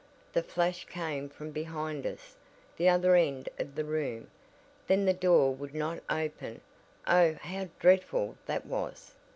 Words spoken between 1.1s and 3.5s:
from behind us the other end